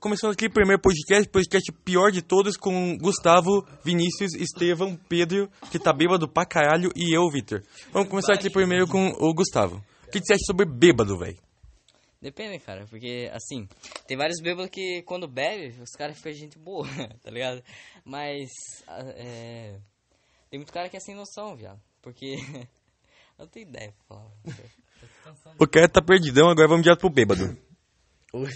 [0.00, 5.78] Começando aqui o primeiro podcast, podcast pior de todos, com Gustavo, Vinícius, Estevão, Pedro, que
[5.78, 7.62] tá bêbado pra caralho, e eu, Vitor.
[7.92, 9.76] Vamos começar aqui primeiro com o Gustavo.
[10.06, 11.38] O que você acha sobre bêbado, velho?
[12.20, 13.68] Depende, cara, porque assim,
[14.08, 16.88] tem vários bêbados que quando bebe, os caras ficam gente boa,
[17.22, 17.62] tá ligado?
[18.04, 18.50] Mas
[18.88, 19.78] é,
[20.50, 21.80] tem muito cara que é sem noção, viado.
[22.02, 22.34] Porque.
[23.38, 24.20] eu não tenho ideia, pô.
[25.60, 27.56] O cara tá perdidão, agora vamos direto pro bêbado.
[28.34, 28.48] Oi.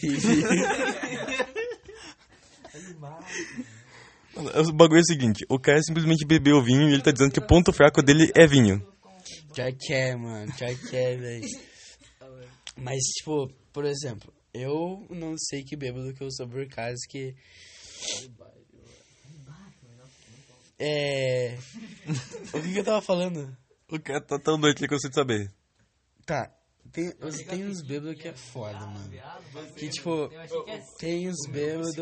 [4.35, 7.39] O bagulho é o seguinte, o cara simplesmente bebeu vinho e ele tá dizendo que
[7.39, 8.81] o ponto fraco dele é vinho.
[9.55, 10.51] Pior que é, mano.
[10.55, 11.47] Pior que é, velho.
[12.77, 17.35] Mas, tipo, por exemplo, eu não sei que bêbado que eu sou por causa que.
[20.79, 21.59] É.
[22.53, 23.57] O que, que eu tava falando?
[23.91, 25.53] O cara tá tão doido que eu consigo saber.
[26.25, 26.51] Tá.
[26.91, 29.11] Tem, os- tem uns bêbados que é foda, mano.
[29.77, 30.29] Que, tipo,
[30.99, 31.97] tem uns bêbados.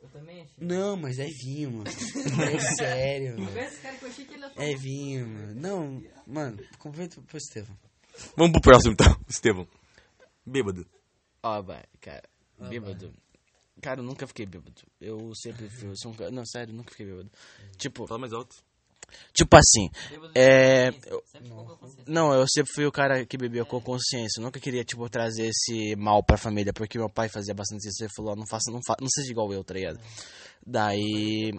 [0.00, 0.54] Eu também achei.
[0.64, 1.84] Não, mas é vinho, mano.
[1.88, 3.50] É sério, mano.
[4.56, 5.54] É vinho, mano.
[5.60, 7.76] Não, mano, comenta pro Estevão.
[8.36, 9.66] Vamos pro próximo então, Estevão.
[10.46, 10.86] Bêbado.
[11.42, 12.22] Ó, vai, cara,
[12.68, 13.12] bêbado.
[13.82, 14.82] Cara, eu nunca fiquei bêbado.
[15.00, 15.88] Eu sempre fui.
[15.88, 16.30] Eu sou um cara.
[16.30, 17.30] Não, sério, eu nunca fiquei bêbado.
[17.76, 18.56] Tipo, Fala mais alto.
[19.32, 19.88] Tipo assim.
[20.34, 20.90] É.
[21.06, 21.22] eu-
[22.06, 24.40] não, eu sempre fui o cara que bebia com consciência.
[24.40, 26.72] Eu nunca queria, tipo, trazer esse mal pra família.
[26.72, 28.02] Porque meu pai fazia bastante isso.
[28.02, 29.98] Ele falou: não faça, não, fa não seja igual eu, tá ligado?
[30.66, 31.52] Daí.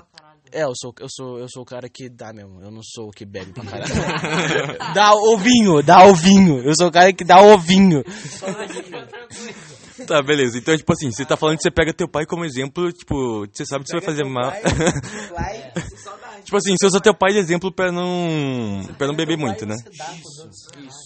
[0.51, 2.59] É, eu sou, eu sou, eu sou o cara que dá mesmo.
[2.63, 3.93] Eu não sou o que bebe pra caralho.
[4.95, 6.63] dá o vinho, dá o vinho.
[6.63, 8.03] Eu sou o cara que dá o vinho.
[10.07, 10.57] Tá, beleza.
[10.57, 13.63] Então, tipo assim, você tá falando que você pega teu pai como exemplo, tipo, você
[13.63, 14.51] sabe que você vai fazer mal.
[16.49, 18.83] tipo assim, você usa teu pai de exemplo pra não.
[18.97, 19.75] pra não beber muito, né?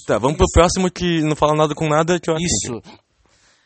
[0.08, 2.46] Tá, vamos pro próximo que não fala nada com nada, que eu acho.
[2.46, 2.82] Isso.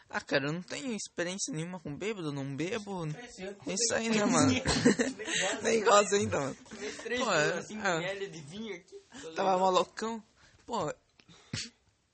[0.09, 3.05] Ah, cara, eu não tenho experiência nenhuma com bêbado, não bebo.
[3.05, 4.51] É isso aí, né, mano?
[5.61, 6.55] Nem gosto ainda, mano.
[6.55, 8.95] Pô, é, é, de vinho aqui.
[9.35, 10.23] tava malucão.
[10.65, 10.91] Pô,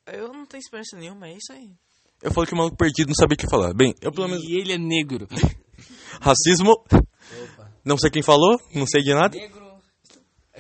[0.08, 1.72] eu não tenho experiência nenhuma, é isso aí.
[2.22, 3.74] Eu falo que o maluco perdido não sabia o que falar.
[3.74, 4.44] Bem, eu pelo menos.
[4.44, 5.28] E ele é negro.
[6.20, 6.84] Racismo.
[7.84, 9.38] Não sei quem falou, não sei de nada.
[9.38, 9.74] Negro,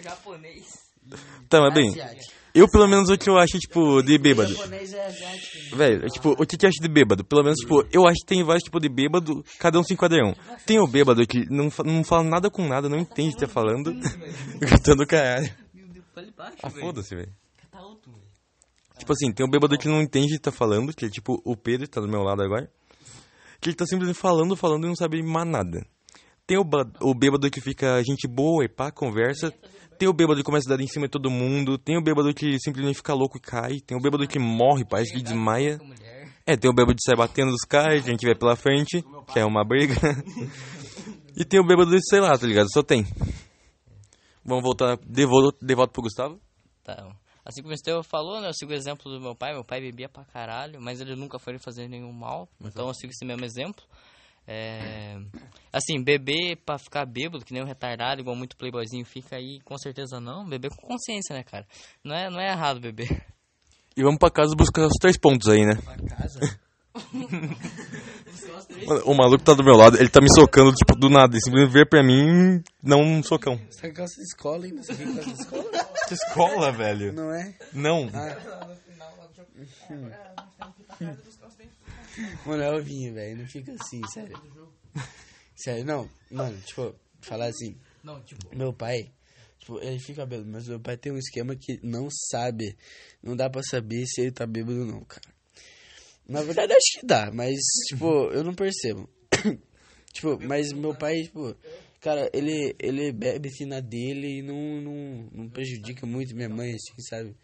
[0.01, 0.65] japonês.
[1.49, 1.93] Tá, mas bem.
[2.53, 4.53] Eu pelo menos o que eu acho, tipo, de bêbado.
[5.75, 7.25] Velho, é, tipo, o que que eu acho de bêbado?
[7.25, 10.23] Pelo menos, tipo, eu acho que tem vários tipos de bêbado, cada um se enquadra
[10.23, 10.35] um.
[10.65, 13.47] Tem o bêbado que não, não fala nada com nada, não entende o que tá
[13.47, 13.91] falando.
[14.59, 15.51] Gritando caralho.
[16.61, 17.33] Ah, foda-se, velho.
[18.99, 21.41] Tipo assim, tem o bêbado que não entende o que tá falando, que é tipo
[21.43, 22.71] o Pedro, que tá do meu lado agora.
[23.59, 25.85] Que ele tá simplesmente falando, falando e não sabe mais nada.
[26.45, 26.65] Tem o,
[27.01, 29.53] o bêbado que fica gente boa e pá, conversa.
[29.97, 31.77] Tem o bêbado que começa a dar em cima de todo mundo.
[31.77, 33.79] Tem o bêbado que simplesmente fica louco e cai.
[33.79, 35.79] Tem o bêbado que morre, parece que desmaia.
[36.45, 39.01] É, tem o bêbado que sai batendo nos caras, gente vê pela frente,
[39.31, 39.95] que é uma briga.
[41.37, 42.67] e tem o bêbado de, sei lá, tá ligado?
[42.73, 43.05] Só tem.
[44.43, 46.37] Vamos voltar de volta, de volta pro Gustavo?
[46.83, 47.15] Tá.
[47.45, 48.49] Assim como o Estevão falou, né?
[48.49, 49.53] Eu sigo o exemplo do meu pai.
[49.53, 52.49] Meu pai bebia pra caralho, mas ele nunca foi fazer nenhum mal.
[52.61, 53.83] Então eu sigo esse mesmo exemplo.
[54.47, 55.17] É...
[55.71, 59.77] Assim, beber pra ficar bêbado, que nem um retardado, igual muito playboyzinho fica aí, com
[59.77, 60.47] certeza não.
[60.47, 61.65] Beber com consciência, né, cara?
[62.03, 63.25] Não é, não é errado beber.
[63.95, 65.75] E vamos pra casa buscar os três pontos aí, né?
[66.09, 66.39] casa?
[68.87, 71.33] Mano, O maluco tá do meu lado, ele tá me socando, tipo, do nada.
[71.33, 73.59] Ele simplesmente veio pra mim, não um socão.
[73.69, 74.83] Você tá com calça de escola ainda?
[74.83, 75.63] Você tá com calça de escola?
[76.07, 77.13] Que escola, velho?
[77.13, 77.55] Não é?
[77.73, 78.09] Não.
[82.45, 83.37] Mano, é o vinho, velho.
[83.37, 84.39] Não fica assim, sério.
[85.55, 86.09] Sério, não.
[86.31, 87.77] Mano, tipo, falar assim.
[88.03, 89.11] Não, tipo, Meu pai,
[89.59, 92.75] tipo, ele fica bêbado, mas meu pai tem um esquema que não sabe.
[93.21, 95.33] Não dá pra saber se ele tá bêbado ou não, cara.
[96.27, 97.55] Na verdade, acho que dá, mas,
[97.87, 99.09] tipo, eu não percebo.
[100.11, 101.55] tipo, mas meu pai, tipo,
[102.01, 106.73] cara, ele, ele bebe assim na dele e não, não, não prejudica muito minha mãe,
[106.73, 107.35] assim, sabe?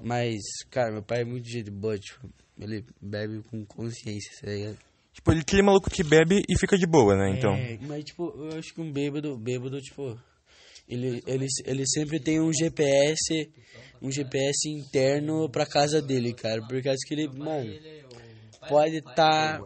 [0.00, 0.40] Mas,
[0.70, 2.28] cara, meu pai é muito jeito boa, tipo,
[2.62, 4.78] ele bebe com consciência, tá ligado?
[5.12, 7.30] Tipo, ele aquele maluco que bebe e fica de boa, né?
[7.36, 7.54] Então.
[7.54, 10.18] É, mas, tipo, eu acho que um bêbado, bêbado, tipo,
[10.88, 13.50] ele, ele, ele sempre tem um GPS,
[14.00, 16.62] um GPS interno pra casa dele, cara.
[16.66, 17.72] Por causa que ele, mano,
[18.68, 19.60] pode estar.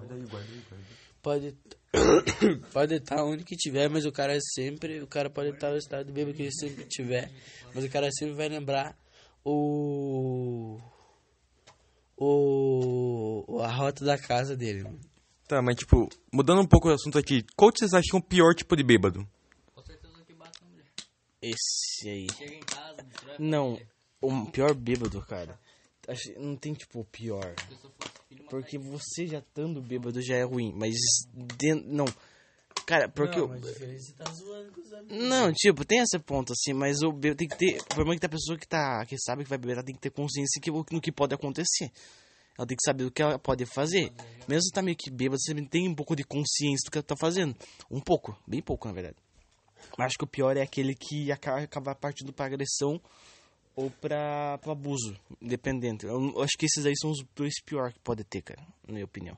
[1.22, 1.54] Pode.
[2.72, 5.00] pode estar onde que tiver, mas o cara sempre.
[5.00, 7.31] O cara pode estar no estado bêbado que ele sempre tiver.
[7.75, 8.96] Mas o cara sempre vai lembrar
[9.44, 10.78] o.
[12.16, 13.60] O.
[13.62, 15.00] A rota da casa dele, mano.
[15.46, 18.54] Tá, mas tipo, mudando um pouco o assunto aqui, qual que vocês acham o pior
[18.54, 19.26] tipo de bêbado?
[19.74, 20.86] com certeza que bate na mulher.
[21.40, 22.26] Esse aí.
[22.36, 23.78] Chega em casa, destrói Não,
[24.20, 25.58] o pior bêbado, cara.
[26.08, 27.54] Acho, não tem tipo o pior.
[28.48, 30.94] Porque você já estando bêbado já é ruim, mas
[31.32, 32.06] dentro, não.
[32.86, 35.28] Cara, porque Não, mas é tá zoando com os amigos.
[35.28, 37.80] Não, tipo, tem esse ponto assim, mas o bêbado tem que ter.
[37.80, 39.04] O problema é que a pessoa que tá.
[39.04, 41.90] que sabe que vai beber, ela tem que ter consciência que, no que pode acontecer.
[42.56, 44.12] Ela tem que saber o que ela pode fazer.
[44.46, 47.02] Mesmo se tá meio que bêbado, você tem um pouco de consciência do que ela
[47.02, 47.56] tá fazendo.
[47.90, 49.16] Um pouco, bem pouco, na verdade.
[49.98, 53.00] Mas acho que o pior é aquele que acaba, acaba partindo pra agressão
[53.74, 56.06] ou pra, pra abuso, independente.
[56.06, 58.92] Eu, eu acho que esses aí são os dois piores que pode ter, cara, na
[58.92, 59.36] minha opinião.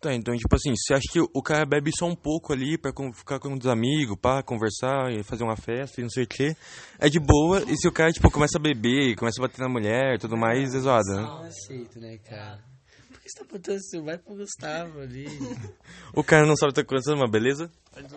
[0.00, 2.92] Tá, então, tipo assim, você acha que o cara bebe só um pouco ali pra
[3.12, 6.54] ficar com os amigos, pá, conversar e fazer uma festa e não sei o quê,
[7.00, 9.68] é de boa, e se o cara, tipo, começa a beber, começa a bater na
[9.68, 11.22] mulher e tudo mais, é zoado, né?
[11.22, 12.62] Não aceito, né, cara?
[13.28, 14.02] Que você tá botando assim?
[14.02, 15.26] Vai pro Gustavo ali.
[16.14, 17.70] O cara não sabe o que tá acontecendo, mas beleza?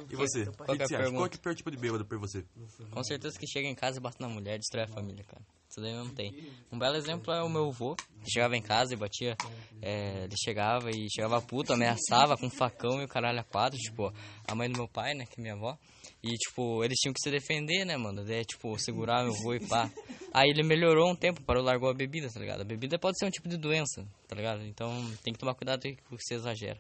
[0.10, 0.44] E você?
[0.44, 1.12] O que que é a você acha?
[1.12, 2.46] Qual que é o pior tipo de bêbado pra você?
[2.90, 5.42] Com certeza que chega em casa e bate na mulher, destrói a família, cara.
[5.69, 6.34] Isso daí não tem.
[6.72, 7.98] Um belo exemplo é o meu avô.
[8.22, 9.36] Ele chegava em casa e batia.
[9.81, 13.78] é, ele chegava e chegava puto, ameaçava com um facão e o caralho a quatro.
[13.78, 14.13] Tipo,
[14.48, 15.78] a mãe do meu pai, né, que é minha avó.
[16.24, 18.24] E, tipo, eles tinham que se defender, né, mano?
[18.24, 19.90] Daí, tipo, segurar meu avô e pá.
[20.32, 22.62] Aí ele melhorou um tempo, parou, largou a bebida, tá ligado?
[22.62, 24.64] A bebida pode ser um tipo de doença, tá ligado?
[24.64, 24.90] Então
[25.24, 26.80] tem que tomar cuidado com o que você exagera.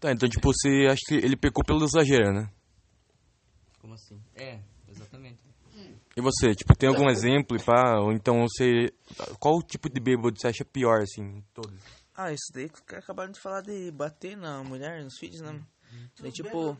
[0.00, 2.50] Tá, então, tipo, você acha que ele pecou pelo exagero, né?
[3.80, 4.20] Como assim?
[4.34, 4.58] É,
[4.88, 5.44] exatamente.
[6.16, 7.98] E você, tipo, tem algum exemplo e pá?
[8.00, 8.90] Ou então você.
[9.38, 11.78] Qual tipo de bêbado você acha pior, assim, todos?
[12.14, 15.60] Ah, isso daí que acabaram de falar de bater na mulher, nos filhos, né?
[16.20, 16.76] Daí, tipo,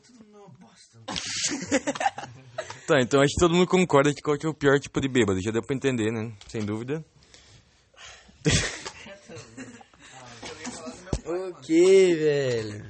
[2.86, 5.08] Tá, então acho que todo mundo concorda que qual que é o pior tipo de
[5.08, 5.42] bêbado.
[5.42, 6.32] Já deu pra entender, né?
[6.46, 7.04] Sem dúvida.
[11.26, 12.86] ok, velho.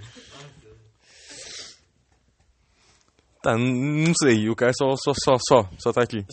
[3.47, 4.51] Tá, não sei.
[4.51, 6.27] O cara só, só, só, só, só tá aqui.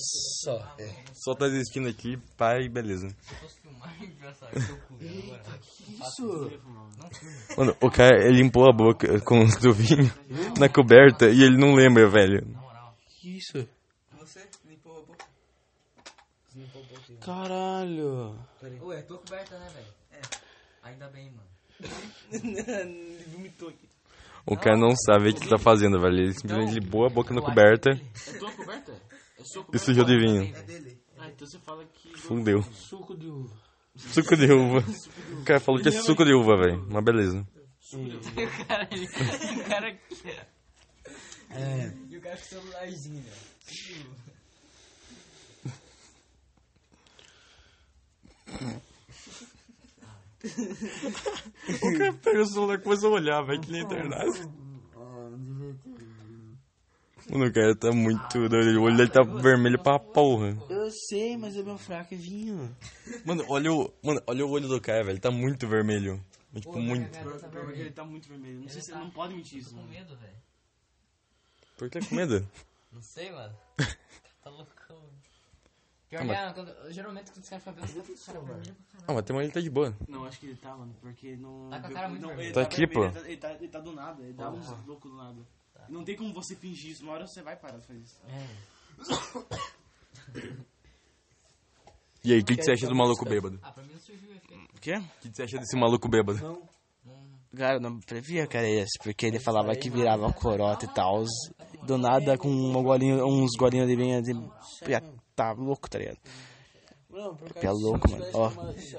[0.43, 0.57] Só.
[0.79, 1.03] É.
[1.13, 3.05] Só tá existindo aqui, pai, beleza.
[4.99, 6.59] Isso.
[7.55, 10.11] Mano, o cara ele limpou a boca com o vinho
[10.57, 12.47] na coberta e ele não lembra, velho.
[13.21, 13.69] Que isso?
[14.17, 15.25] Você limpou a boca?
[17.21, 18.39] Caralho.
[18.81, 19.93] Ué, tô coberta, né, velho?
[20.13, 20.21] É.
[20.81, 21.47] Ainda bem, mano.
[22.31, 23.87] Ele vomitou aqui.
[24.45, 26.17] O cara não sabe o que tá fazendo, velho.
[26.17, 28.91] Ele simplesmente limpou a boca na coberta É tua coberta?
[29.39, 29.85] É sua e coberta?
[29.85, 30.53] sujou de vinho.
[31.17, 32.17] Ah, então você fala que...
[32.17, 32.61] Fudeu.
[32.63, 33.55] Suco de uva.
[33.95, 34.83] Suco de uva.
[35.39, 36.85] O cara falou que é suco de uva, velho.
[36.89, 37.47] Mas beleza.
[37.93, 39.97] O cara, ele, o cara...
[41.51, 41.91] É.
[42.09, 43.31] E o cara com o celularzinho, né?
[50.43, 54.41] O cara pega o celular e começa a olhar, velho, que nem internet.
[57.31, 58.79] Mano, o cara tá muito doido.
[58.79, 60.57] O olho dele tá vermelho pra porra.
[60.69, 62.75] Eu sei, mas é meu fraco é vinho.
[63.25, 65.19] Mano, olha o, mano, olha o olho do cara, velho.
[65.19, 66.21] Tá muito vermelho.
[66.51, 67.17] Mas, Tipo, muito.
[67.49, 68.59] Porque ele tá muito vermelho.
[68.59, 69.73] Não sei se ele não pode mentir isso.
[69.73, 70.35] Com medo, velho.
[71.77, 72.47] Por que com medo?
[72.91, 73.55] Não sei, mano.
[74.43, 75.01] Tá loucão.
[76.13, 78.75] Pior Ah, que mas- é, quando, geralmente quando os caras ficam bêbados, o cara vermelho
[78.75, 79.05] pra caralho.
[79.07, 79.97] Ah, mas tem uma ele tá de boa.
[80.07, 81.69] Não, acho que ele tá, mano, porque não...
[81.71, 82.47] Tá com a cara muito não, vermelha.
[82.47, 83.19] ele Tá aqui, vermelho, pô.
[83.19, 85.41] Ele tá, ele, tá, ele tá do nada, ele dá uns loucos do nada.
[85.89, 88.21] Não tem como você fingir isso, uma hora você vai parar de fazer isso.
[88.27, 88.47] É.
[92.23, 93.59] E aí, o que, que você acha do maluco bêbado?
[93.61, 94.63] Ah, pra mim não surgiu o efeito.
[94.75, 94.93] O quê?
[94.95, 96.39] O que, que você acha desse maluco bêbado?
[97.55, 101.23] Cara, não previa que era esse, porque ele falava que virava corota e tal.
[101.85, 104.33] Do nada, com uma golinha, uns golinhos de vinho, de...
[105.35, 106.19] Tá louco, tá ligado?
[107.09, 108.25] Não, por Pé louco, mano.
[108.33, 108.47] Ó.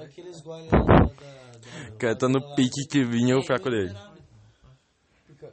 [0.03, 3.93] Aqueles goles da, da, da- O cara tá no pique que vinha o fraco dele.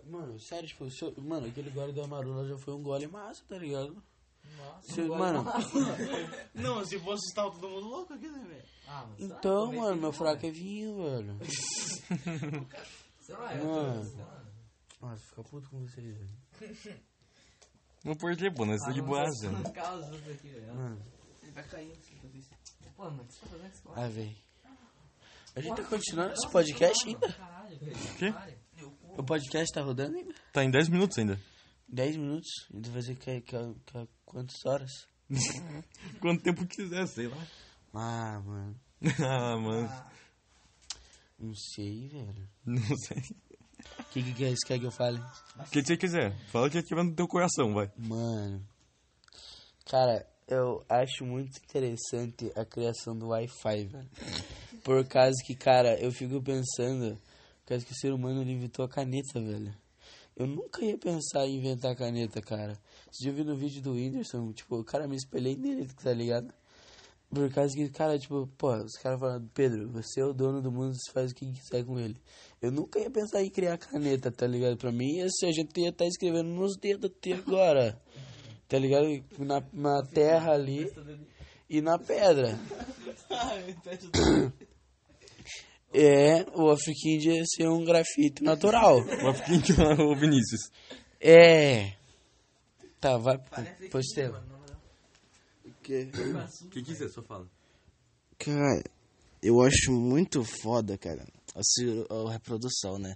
[0.08, 3.42] Mano, sério, tipo, se eu- mano, aquele gole da Marula já foi um gole massa,
[3.48, 4.02] tá ligado?
[4.56, 5.44] Nossa, mano,
[6.54, 8.64] Não, se fosse estar todo mundo louco aqui, né, velho?
[8.86, 11.38] Ah, mas então, mano, meu fraco é vinho, velho.
[13.20, 14.12] sei lá, Mano.
[15.00, 17.02] Nossa, fica puto com vocês, velho.
[18.04, 19.50] Não por que, pô, nós tá de boasa.
[19.72, 20.74] Causa isso aqui, velho.
[20.74, 21.02] Mano,
[21.42, 21.92] Ele vai cair.
[22.96, 24.36] Pô, mano, o que você tá fazendo esse ai, velho.
[25.54, 27.32] A gente tá continuando esse podcast ainda?
[27.32, 27.96] caralho, velho?
[28.18, 28.34] Quê?
[29.16, 30.34] O podcast tá rodando ainda?
[30.52, 31.40] Tá em 10 minutos ainda.
[31.88, 32.50] 10 minutos?
[32.72, 34.90] Então vai ser que, que, que, quantas horas?
[36.20, 37.46] Quanto tempo quiser, sei lá.
[37.92, 38.80] Ah, mano.
[39.20, 40.06] ah, mano.
[41.38, 42.48] Não sei, velho.
[42.64, 43.22] Não sei.
[43.98, 45.18] O que, que, que é isso que, é que eu fale?
[45.58, 46.36] O que você quiser.
[46.48, 47.90] Fala o que tiver no teu coração, vai.
[47.96, 48.62] Mano.
[49.86, 54.10] Cara, eu acho muito interessante a criação do Wi-Fi, velho.
[54.84, 57.18] Por causa que, cara, eu fico pensando.
[57.62, 59.74] Por causa que o ser humano inventou a caneta, velho.
[60.36, 62.78] Eu nunca ia pensar em inventar a caneta, cara.
[63.10, 64.52] Você já viu no vídeo do Whindersson?
[64.52, 66.52] Tipo, o cara me espelhei nele, tá ligado?
[67.34, 70.70] Por causa que, cara, tipo, pô, os caras falando, Pedro, você é o dono do
[70.70, 72.16] mundo, você faz o que quiser com ele.
[72.60, 74.76] Eu nunca ia pensar em criar caneta, tá ligado?
[74.76, 77.98] Pra mim, ser, a gente ia estar escrevendo nos dedos até agora.
[78.68, 79.06] Tá ligado?
[79.38, 80.92] Na, na terra ali
[81.70, 82.58] e na pedra.
[85.94, 88.98] É, o Afriquinha ia ser um grafite natural.
[88.98, 90.70] Uma fiquinha lá, o Vinícius.
[91.20, 91.92] É.
[93.00, 93.38] Tá, vai.
[93.90, 94.06] Pois
[95.82, 96.10] tem.
[96.66, 97.48] O que quiser, só fala.
[98.38, 98.82] Cara,
[99.42, 101.26] eu acho muito foda, cara.
[101.54, 103.14] Assim, a reprodução, né?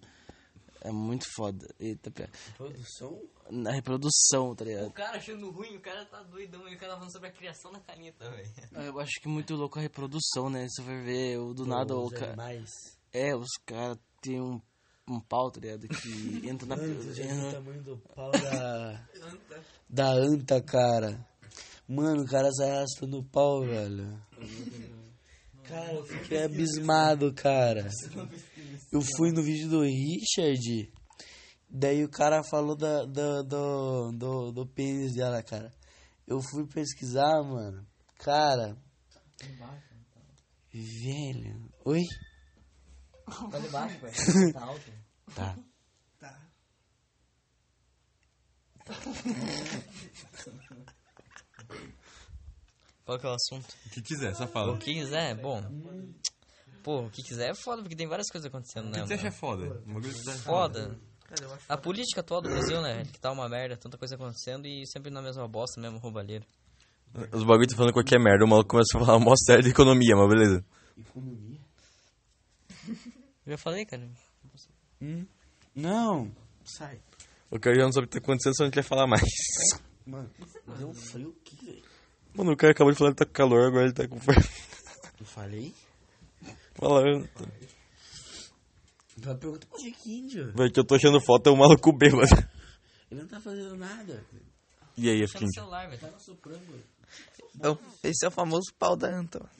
[0.83, 1.67] É muito foda.
[1.81, 2.31] Eita, pera.
[2.57, 3.21] Produção?
[3.51, 4.87] Na reprodução, tá ligado?
[4.87, 7.73] O cara achando ruim, o cara tá doidão e o cara falando sobre a criação
[7.73, 8.51] da caneta, velho.
[8.73, 10.67] Eu acho que muito louco a reprodução, né?
[10.69, 12.33] Você vai ver, o do nada, o cara.
[12.33, 12.71] animais.
[13.13, 14.61] É, os caras têm um,
[15.09, 15.89] um pau, tá ligado?
[15.89, 16.77] Que entra na.
[16.77, 19.09] Mano, já o tamanho do pau da.
[19.89, 21.27] da anta, cara.
[21.89, 24.21] Mano, o cara sai arrastando o pau, velho.
[25.65, 27.89] Cara, eu fiquei abismado, cara.
[28.93, 30.93] Eu fui no vídeo do Richard.
[31.69, 35.73] Daí o cara falou da, da- do, do, do pênis dela, cara.
[36.27, 37.87] Eu fui pesquisar, mano.
[38.19, 38.77] Cara.
[40.73, 41.69] Velho.
[41.85, 42.03] Oi?
[43.51, 44.53] Tá de baixo, velho.
[44.53, 44.93] Tá alto.
[45.35, 45.57] Tá.
[53.07, 53.67] Qual que é o assunto?
[53.87, 54.73] O que quiser, só fala.
[54.73, 55.63] O que quiser, bom.
[56.83, 59.01] Pô, o que quiser é foda, porque tem várias coisas acontecendo, O né?
[59.03, 59.29] que você mano?
[59.29, 59.67] acha foda?
[59.87, 60.99] Bagulho que você acha Foda.
[61.69, 63.05] A política atual do Brasil, né?
[63.05, 66.45] Que tá uma merda, tanta coisa acontecendo e sempre na mesma bosta, mesmo roubalheiro.
[67.33, 70.15] Os bagulho tá falando qualquer merda, o maluco começa a falar mó sério de economia,
[70.17, 70.65] mas beleza.
[70.99, 71.61] Economia?
[73.47, 74.09] Já falei, cara.
[75.75, 76.31] Não.
[76.65, 77.01] Sai.
[77.51, 79.23] O cara já não sabe o que tá acontecendo, só não quer falar mais.
[80.07, 80.31] Mano,
[80.79, 81.83] deu um frio aqui, velho.
[82.37, 84.37] Mano, o cara acabou de falar que tá com calor, agora ele tá com fome.
[85.19, 85.75] Eu falei?
[86.75, 87.29] Falando.
[89.23, 90.53] Ela pergunta pro Chiquinho.
[90.53, 92.27] Velho, que eu tô achando foto, é um maluco bêbado.
[93.11, 94.23] Ele não tá fazendo nada.
[94.97, 95.53] E aí, Deixa no Afkin?
[95.55, 96.01] celular, velho.
[97.55, 99.39] Então, esse é o famoso pau da anta.
[99.39, 99.51] mano.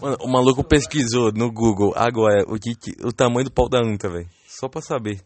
[0.00, 3.78] Mano, o maluco pesquisou no Google agora o, que, que- o tamanho do pau da
[3.80, 4.30] anta, velho.
[4.46, 5.20] Só pra saber.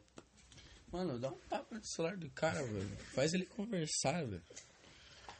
[0.91, 2.89] Mano, dá um papo no celular do cara, velho.
[3.15, 4.43] Faz ele conversar, velho.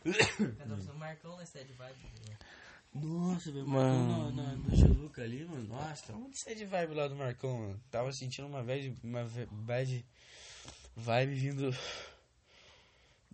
[0.05, 1.97] O Marcão na Sede Vibe.
[2.95, 3.67] Nossa, velho.
[3.67, 4.09] Mano.
[4.09, 5.69] Marcão no, no, no Geluca ali, mano.
[5.69, 7.81] Nossa, tá muito sad vibe lá do Marcão, mano.
[7.91, 10.07] Tava sentindo uma bad, uma bad
[10.97, 11.71] vibe vindo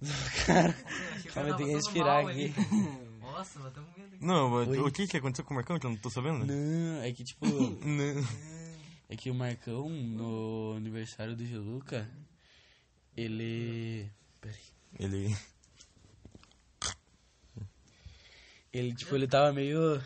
[0.00, 0.08] do
[0.46, 0.72] cara.
[1.34, 2.54] Calma, eu tenho que respirar aqui.
[3.20, 4.24] Nossa, mas tamo vendo aqui.
[4.24, 4.78] Não, Oi?
[4.78, 6.46] o que que aconteceu com o Marcão que eu não tô sabendo?
[6.46, 7.46] Não, é que tipo...
[7.84, 8.60] Não.
[9.08, 12.08] É que o Marcão, no aniversário do Geluca,
[13.16, 14.10] ele...
[14.40, 14.56] Peraí.
[14.98, 15.36] Ele...
[18.72, 20.00] Ele, tipo, ele tava meio...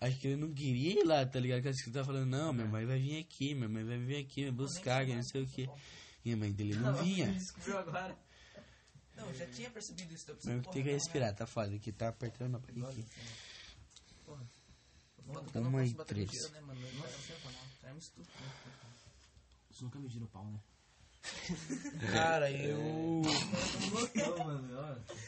[0.00, 1.62] Acho que ele não queria ir lá, tá ligado?
[1.62, 4.44] Que ele tava falando, não, minha mãe vai vir aqui, minha mãe vai vir aqui
[4.44, 5.68] me buscar, que não sei o que.
[6.24, 7.30] E a mãe dele não vinha.
[7.32, 8.18] Descobriu agora.
[9.16, 10.26] Não, já tinha percebido isso.
[10.28, 13.06] Mas tenho que respirar, tá foda, que tá apertando a barriga aqui.
[15.54, 16.30] Uma e três.
[16.50, 16.60] né?
[17.84, 18.32] É um estúpido.
[19.68, 20.58] Vocês nunca mediram o pau, né?
[22.12, 23.22] Cara, eu...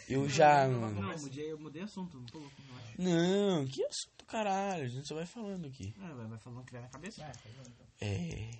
[0.08, 1.00] Eu já, mano.
[1.00, 3.00] Não, eu mudei, eu mudei assunto, não tô louco, não acho.
[3.00, 4.84] Não, que assunto, caralho.
[4.84, 5.94] A gente só vai falando aqui.
[5.98, 7.32] É, vai, vai falando o que vier na cabeça.
[8.00, 8.50] É...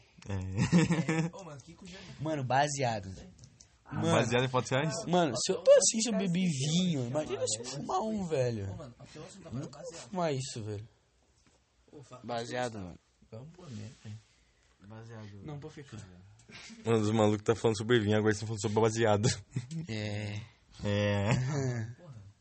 [1.33, 1.99] Ô, mano, que cuja.
[2.21, 3.13] Mano, baseado.
[3.93, 4.95] Mano, Baseado em fotos reais?
[5.07, 8.75] mano, se eu tô assim, se eu bebi vinho, imagina se eu fumar um, velho.
[8.77, 10.89] Mano, aqui eu tá Nunca vou fumar isso, velho.
[12.25, 12.99] Baseado, mano.
[13.31, 13.91] Vamos pôr, né?
[14.89, 15.29] Baseado.
[15.45, 15.99] Não, pode ficar.
[16.85, 19.29] Mano, os malucos tá falando sobre vinho, agora estão falando sobre baseado.
[19.89, 20.41] É...
[20.85, 21.33] É.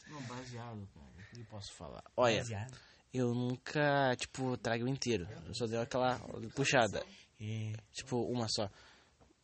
[0.10, 1.06] Não, baseado, cara.
[1.32, 2.04] O que eu posso falar?
[2.18, 2.74] Olha, Baseado.
[3.14, 5.28] eu nunca, tipo, trago inteiro.
[5.48, 6.20] Eu só dei aquela
[6.56, 7.06] puxada.
[7.40, 7.74] É...
[7.94, 8.70] Tipo, uma só.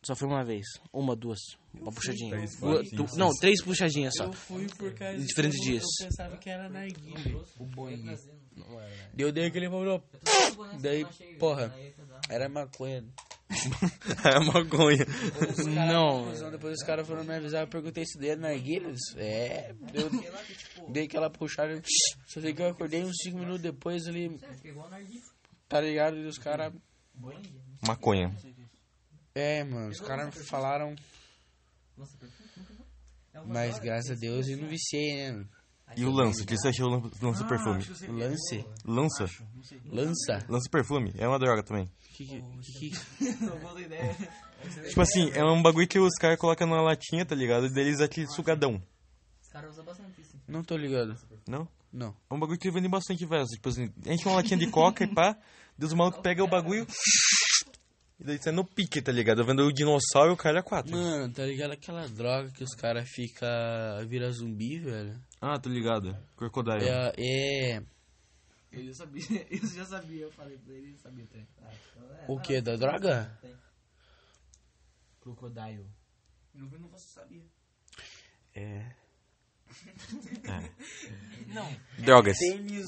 [0.02, 0.66] Só foi uma vez.
[0.92, 1.38] Uma, duas.
[1.72, 2.30] Uma puxadinha.
[2.30, 4.24] três, Duas- du- não, três puxadinhas só.
[4.24, 5.84] Eu fui por causa Em diferentes eu- dias.
[6.00, 8.04] Eu pensava que era narguilha, o boing.
[9.14, 10.02] Deu dei aquele falou,
[10.80, 11.06] daí,
[11.38, 11.72] porra,
[12.28, 13.04] era maconha.
[14.24, 15.04] É maconha.
[15.50, 16.50] Os cara- Não.
[16.50, 18.92] Depois os caras foram me avisar, eu perguntei se daí era narguilha.
[19.16, 20.10] É, eu
[20.90, 21.80] dei aquela puxada,
[22.26, 24.38] só sei que eu acordei uns 5 minutos depois ali,
[25.68, 26.16] tá ligado?
[26.16, 26.72] E os caras,
[27.86, 28.34] Maconha.
[29.34, 30.94] é, mano, os caras falaram,
[33.46, 35.48] mas graças a Deus eu não viciei, né, mano?
[35.96, 36.42] E o lança?
[36.42, 37.84] O que você achou do lan- lança perfume?
[38.08, 39.28] O lance, Lança?
[39.86, 41.12] lança, Lança perfume?
[41.18, 41.90] É uma droga também.
[42.16, 42.90] que, que, que,
[44.88, 47.66] Tipo assim, é um bagulho que os caras colocam numa latinha, tá ligado?
[47.66, 48.80] E deles aquele sugadão.
[49.42, 50.36] Os caras usam bastante isso.
[50.46, 51.16] não tô ligado.
[51.48, 51.66] Não?
[51.92, 52.14] Não.
[52.30, 53.44] É um bagulho que vende bastante, velho.
[53.46, 55.36] Tipo assim, enche uma latinha de coca e pá.
[55.76, 56.86] Deus o maluco pega o bagulho.
[58.20, 59.44] E daí no pique, tá ligado?
[59.44, 60.92] Vendo o dinossauro e o cara é quatro.
[60.92, 63.48] Mano, tá ligado aquela droga que os caras ficam.
[64.06, 65.18] vira zumbi, velho?
[65.40, 66.14] Ah, tô ligado.
[66.36, 66.84] Crocodile.
[66.86, 67.12] É.
[67.16, 67.82] é
[68.70, 71.46] Eu já sabia, eu já sabia, eu falei pra ele, ele sabia até.
[72.28, 72.60] o que?
[72.60, 73.38] Da droga?
[75.20, 75.86] Crocodile.
[76.54, 77.42] Não, não você sabia.
[78.54, 78.94] É.
[81.98, 82.36] Drogas.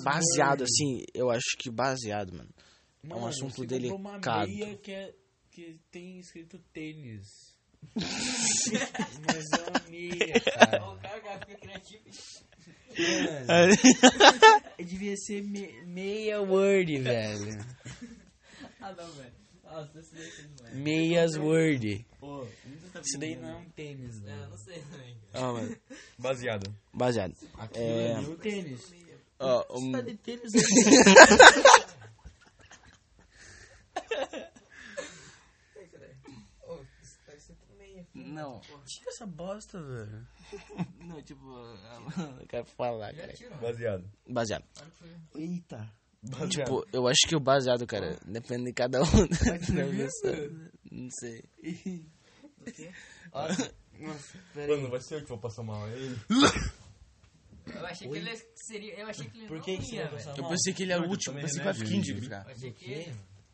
[0.04, 2.50] Baseado, assim, eu acho que baseado, mano.
[3.08, 4.48] É um assunto você comprou uma delicado.
[4.48, 5.14] meia que, é,
[5.50, 7.51] que tem escrito tênis.
[7.94, 10.90] Mas é cara.
[10.90, 12.02] O cara fica criativo.
[14.78, 17.64] Devia ser me- meia word, velho.
[18.80, 19.32] Ah, não, velho.
[19.64, 20.74] Ah, isso daí não é.
[20.74, 22.06] Meias word.
[22.20, 22.46] Pô,
[23.02, 24.40] Isso daí não é um tênis, É, né?
[24.44, 25.16] eu não sei também.
[25.32, 25.76] Ah, mano,
[26.18, 26.74] Baseado.
[26.92, 27.34] baseado.
[27.74, 28.92] É, o tênis.
[29.38, 30.52] ó, um- de tênis
[38.14, 40.26] Não, Tira essa bosta, velho.
[41.00, 41.44] não, tipo,
[42.40, 43.32] eu quero falar, cara.
[43.60, 44.10] Baseado.
[44.28, 44.64] Baseado.
[45.34, 45.92] Eita.
[46.48, 50.50] Tipo, eu acho que o baseado, cara, depende de cada um pessoa.
[50.90, 51.44] Não sei.
[54.54, 55.88] Mano, vai ser eu que vou passar mal.
[55.88, 56.16] Ele...
[57.66, 58.94] Eu achei que ele seria.
[58.94, 60.98] Eu achei que ele Por não que que você ia, Eu pensei que ele é
[60.98, 62.44] o último, pensei que né, vai ficar.
[62.44, 63.12] Eu achei que.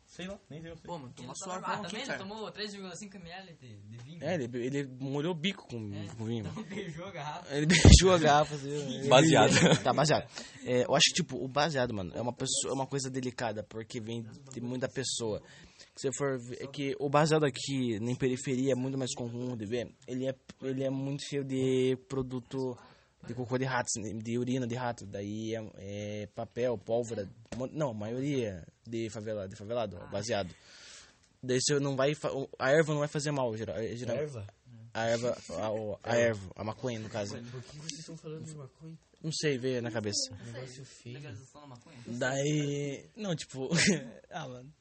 [0.09, 0.73] Sei lá, nem sei.
[0.83, 2.17] Pô, mano, tomou- ah, mão também aqui, cara.
[2.19, 4.23] tomou 3,5 ml de, de vinho.
[4.23, 5.77] É, ele, ele molhou o bico com,
[6.17, 6.47] com vinho.
[6.47, 7.55] Então beijou a garrafa.
[7.55, 8.55] Ele beijou a garrafa.
[8.55, 9.83] Assim, Baseado.
[9.83, 10.27] Tá, baseado.
[10.65, 13.63] É, eu acho que, tipo, o baseado, mano, é uma, pessoa, é uma coisa delicada,
[13.63, 15.43] porque vem de muita pessoa.
[15.95, 19.55] Se você for ver, é que o baseado aqui, em periferia, é muito mais comum
[19.55, 19.93] de ver.
[20.07, 22.75] Ele é, ele é muito cheio de produto
[23.27, 25.05] de cocô de ratos, de urina de rato.
[25.05, 27.27] Daí é, é papel, pólvora.
[27.71, 30.53] Não, maioria de favelado, de favelado ó, baseado.
[31.41, 32.13] Daí você não vai.
[32.57, 33.77] A erva não vai fazer mal, geral.
[33.77, 34.47] é, geral- Erva?
[34.93, 35.37] A erva,
[36.03, 37.37] a, a erva, a maconha, no caso.
[37.51, 38.97] Por que vocês estão falando de maconha?
[39.21, 40.33] Não sei, veio na cabeça.
[40.51, 41.19] Negócio feio.
[42.07, 43.09] Daí.
[43.15, 43.69] Não, tipo.
[44.31, 44.73] ah, mano.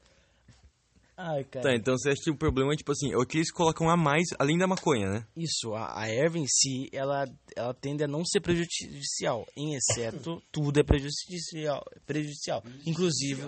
[1.21, 1.65] Ai, cara.
[1.65, 3.91] Tá, então você acha que o problema é, tipo assim, é o que eles colocam
[3.91, 5.27] a mais, além da maconha, né?
[5.37, 7.25] Isso, a, a erva em si, ela,
[7.57, 9.45] ela tende a não ser prejudicial.
[9.57, 11.85] Em exceto, tudo é prejudicial.
[12.07, 12.63] Prejudicial.
[12.87, 13.43] Inclusive.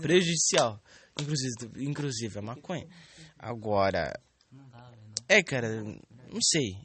[0.00, 0.80] Prejudicial.
[1.20, 2.86] Inclusive, inclusive a maconha.
[3.36, 4.16] Agora.
[5.28, 6.76] É, cara, não sei.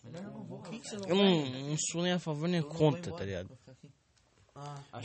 [1.08, 3.56] Eu não, não sou nem a favor nem contra, tá ligado?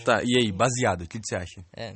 [0.04, 1.64] Tá, e aí, baseado, o que que você acha?
[1.74, 1.94] É.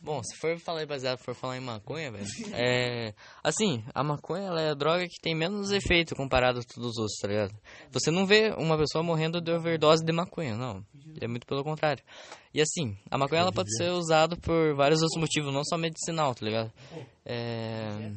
[0.00, 2.26] Bom, se for falar em baseado, for falar em maconha, velho.
[2.54, 3.14] É.
[3.42, 6.98] Assim, a maconha ela é a droga que tem menos efeito comparado a todos os
[6.98, 7.54] outros, tá ligado?
[7.90, 10.84] Você não vê uma pessoa morrendo de overdose de maconha, não.
[11.20, 12.02] É muito pelo contrário.
[12.54, 16.34] E assim, a maconha ela pode ser usada por vários outros motivos, não só medicinal,
[16.34, 16.72] tá ligado?
[17.24, 18.12] É.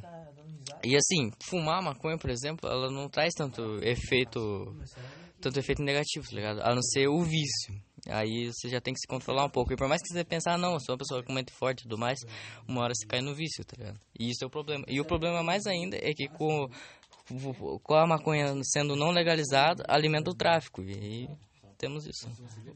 [0.84, 4.75] E assim, fumar maconha, por exemplo, ela não traz tanto efeito
[5.41, 6.62] tanto efeito negativo, tá ligado?
[6.62, 7.73] A não ser o vício.
[8.09, 9.73] Aí você já tem que se controlar um pouco.
[9.73, 11.81] E por mais que você pense, ah, não, eu sou uma pessoa com mente forte
[11.81, 12.19] e tudo mais,
[12.67, 13.99] uma hora você cai no vício, tá ligado?
[14.19, 14.83] E isso é o problema.
[14.87, 16.69] E o problema mais ainda é que com,
[17.81, 20.83] com a maconha sendo não legalizada, alimenta o tráfico.
[20.83, 21.29] E aí
[21.77, 22.29] temos isso.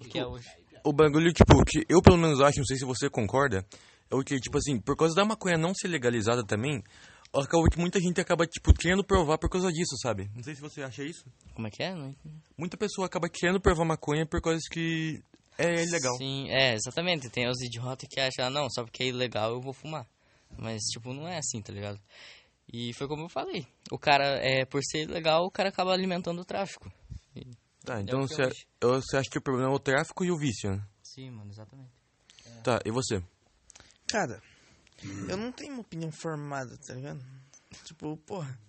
[0.10, 0.48] Que é hoje.
[0.84, 3.66] O bagulho, tipo, que eu pelo menos acho, não sei se você concorda,
[4.10, 6.82] é o que, tipo assim, por causa da maconha não ser legalizada também,
[7.34, 10.30] acaba que muita gente acaba, tipo, querendo provar por causa disso, sabe?
[10.36, 11.26] Não sei se você acha isso.
[11.54, 11.94] Como é que é?
[11.94, 12.16] Não
[12.58, 15.22] Muita pessoa acaba querendo provar maconha por causa que
[15.58, 16.16] é ilegal.
[16.18, 17.30] Sim, é, exatamente.
[17.30, 20.08] Tem os idiotas que acham, ah, não, só porque é ilegal eu vou fumar.
[20.58, 22.00] Mas, tipo, não é assim, tá ligado?
[22.72, 23.68] E foi como eu falei.
[23.92, 26.92] O cara, é, por ser ilegal, o cara acaba alimentando o tráfico.
[27.84, 28.50] Tá, então o que você,
[28.82, 30.86] você acha que o problema é o tráfico e o vício, né?
[31.02, 31.92] Sim, mano, exatamente.
[32.64, 33.22] Tá, e você?
[34.08, 34.42] Cara,
[35.28, 37.24] eu não tenho uma opinião formada, tá ligado?
[37.86, 38.60] Tipo, porra.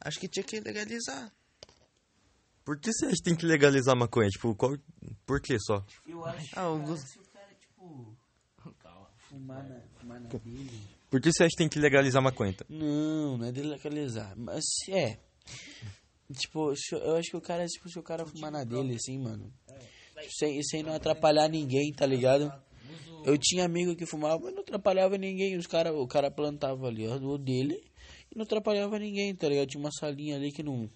[0.00, 1.32] Acho que tinha que legalizar.
[2.64, 4.28] Por que você acha que tem que legalizar a maconha?
[4.28, 4.76] Tipo, qual...
[5.26, 5.84] por que só?
[6.06, 7.06] Eu acho Ah, eu gosto.
[7.06, 8.16] se o cara, tipo.
[9.28, 10.88] Fumar na, fumar na dele.
[11.10, 12.50] Por que você acha que tem que legalizar a maconha?
[12.50, 12.66] então?
[12.68, 14.34] Não, não é de legalizar.
[14.36, 15.18] Mas é.
[16.32, 19.52] Tipo, eu acho que o cara, tipo, se o cara fumar na dele, assim, mano.
[20.38, 22.52] Sem, sem não atrapalhar ninguém, tá ligado?
[23.24, 25.56] Eu tinha amigo que fumava, mas não atrapalhava ninguém.
[25.56, 27.82] Os cara, o cara plantava ali, o dele,
[28.30, 29.68] e não atrapalhava ninguém, tá ligado?
[29.68, 30.90] Tinha uma salinha ali que não.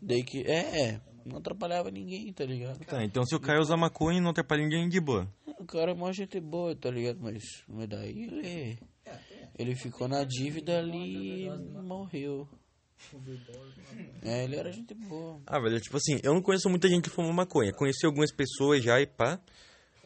[0.00, 0.40] Daí que.
[0.42, 1.00] É, é.
[1.24, 2.84] Não atrapalhava ninguém, tá ligado?
[2.84, 5.32] Tá, então se o cara usar maconha não atrapalha ninguém de boa.
[5.46, 7.20] O cara é uma gente boa, tá ligado?
[7.20, 8.78] Mas, mas daí ele.
[9.58, 11.50] Ele ficou na dívida ali e
[11.82, 12.48] morreu.
[14.22, 15.40] É, ele era gente boa.
[15.46, 17.72] Ah, velho, tipo assim, eu não conheço muita gente que fuma maconha.
[17.72, 19.40] Conheci algumas pessoas já e pá.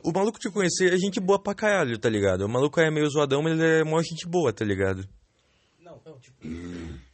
[0.07, 2.42] O maluco te conhecer é gente boa pra caralho, tá ligado?
[2.42, 5.05] O maluco é meio zoadão, mas ele é mó gente boa, tá ligado?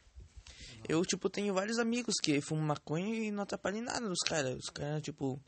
[0.87, 4.55] Eu, tipo, tenho vários amigos que fumam maconha e não atrapalham em nada os caras.
[4.57, 5.41] Os caras, tipo,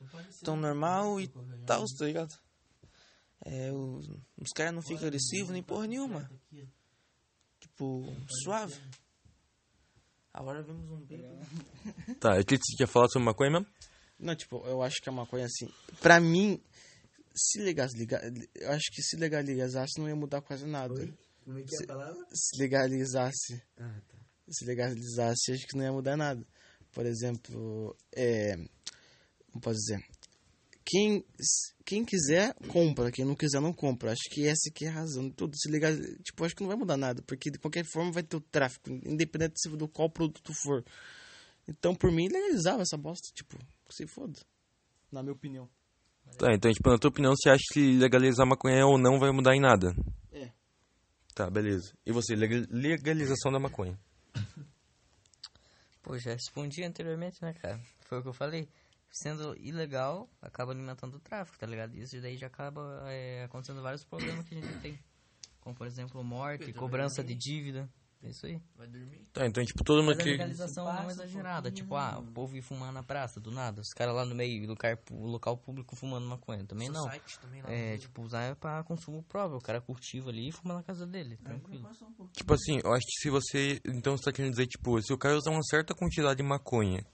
[0.43, 1.27] tão normal e
[1.67, 2.33] tal, tá ligado?
[3.45, 6.27] É, os, os caras não ficam agressivos nem porra nenhuma.
[7.59, 8.11] Tipo,
[8.43, 8.81] suave.
[10.33, 11.45] Agora vemos um bêbado.
[12.19, 13.67] Tá, o que você quer falar sobre maconha mesmo?
[14.17, 15.69] Não, tipo, eu acho que a maconha, assim,
[16.01, 16.59] pra mim,
[17.35, 18.21] se legalizar,
[18.55, 20.95] eu acho que se legalizasse não ia mudar quase nada.
[21.43, 22.25] Como é que é a palavra?
[22.33, 24.17] Se legalizasse, Ah, tá.
[24.49, 26.45] se legalizasse, acho que não ia mudar nada.
[26.91, 28.55] Por exemplo, é,
[29.51, 30.03] como posso dizer,
[30.85, 31.25] quem,
[31.83, 34.11] quem quiser, compra, quem não quiser, não compra.
[34.11, 35.55] Acho que essa que é a razão de tudo.
[35.57, 35.91] Se ligar,
[36.23, 38.89] tipo, acho que não vai mudar nada, porque de qualquer forma vai ter o tráfico,
[38.89, 40.85] independente do qual produto for.
[41.67, 43.57] Então, por mim, legalizava essa bosta, tipo,
[43.89, 44.39] se foda.
[45.11, 45.67] Na minha opinião.
[46.37, 49.55] Tá, então, tipo, na tua opinião, você acha que legalizar maconha ou não vai mudar
[49.55, 49.95] em nada?
[50.33, 50.51] É.
[51.33, 51.93] Tá, beleza.
[52.05, 53.97] E você, lega- legalização da maconha?
[56.03, 57.79] Pô, já respondi anteriormente, né, cara?
[58.01, 58.67] Foi o que eu falei.
[59.09, 61.95] Sendo ilegal, acaba alimentando o tráfico, tá ligado?
[61.95, 64.99] Isso daí já acaba é, acontecendo vários problemas que a gente tem.
[65.61, 67.89] Como, por exemplo, morte, cobrança de dívida.
[68.25, 68.59] É isso aí.
[69.31, 70.31] Tá, então, tipo, todo mundo Mas a que...
[70.31, 71.71] legalização não é exagerada.
[71.71, 73.81] Tipo, ah, o povo ir fumar na praça, do nada.
[73.81, 74.75] Os caras lá no meio,
[75.11, 76.65] o local público fumando maconha.
[76.65, 77.07] Também não.
[77.39, 77.61] Também.
[77.67, 79.59] É, tipo, usar é pra consumo próprio.
[79.59, 81.87] O cara cultiva ali e fuma na casa dele, tranquilo.
[82.33, 83.81] Tipo assim, eu acho que se você...
[83.85, 87.05] Então, você tá querendo dizer, tipo, se o cara usar uma certa quantidade de maconha,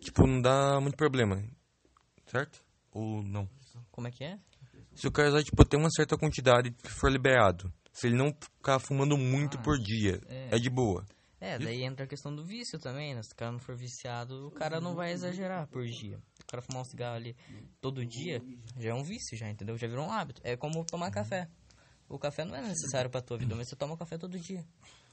[0.00, 1.44] tipo, não dá muito problema,
[2.26, 2.64] certo?
[2.92, 3.46] Ou não?
[3.90, 4.38] Como é que é?
[4.94, 8.32] Se o cara usar, tipo, tem uma certa quantidade que for liberado, se ele não
[8.32, 10.58] ficar fumando muito por dia, é.
[10.58, 11.04] de boa.
[11.40, 13.22] É, daí entra a questão do vício também, né?
[13.22, 16.16] Se o cara não for viciado, o cara não vai exagerar por dia.
[16.40, 17.36] O cara fumar um cigarro ali
[17.80, 18.40] todo dia,
[18.78, 19.76] já é um vício, já, entendeu?
[19.76, 20.40] Já virou um hábito.
[20.44, 21.48] É como tomar café.
[22.08, 24.64] O café não é necessário pra tua vida, mas você toma café todo dia.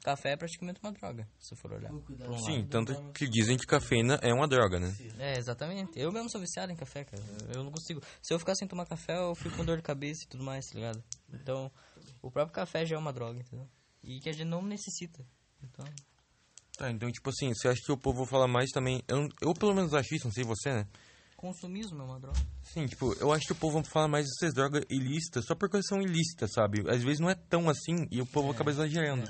[0.03, 1.91] Café é praticamente uma droga, se for olhar.
[1.91, 2.67] um Sim, lado.
[2.67, 4.95] tanto que dizem que cafeína é uma droga, né?
[5.17, 5.99] É, exatamente.
[5.99, 7.23] Eu mesmo sou viciado em café, cara.
[7.55, 8.01] Eu não consigo.
[8.21, 10.67] Se eu ficar sem tomar café, eu fico com dor de cabeça e tudo mais,
[10.67, 11.03] tá ligado?
[11.33, 11.71] Então,
[12.21, 13.67] o próprio café já é uma droga, entendeu?
[14.03, 15.25] E que a gente não necessita.
[15.61, 15.85] Então,
[16.77, 19.03] Tá, então, tipo assim, você acha que o povo fala mais também...
[19.05, 20.87] Eu, eu pelo menos acho isso, não sei você, né?
[21.39, 22.39] consumismo é uma droga.
[22.61, 26.01] Sim, tipo, eu acho que o povo fala mais dessas drogas ilícitas só porque são
[26.01, 26.83] ilícitas, sabe?
[26.89, 29.23] Às vezes não é tão assim e o povo acaba exagerando.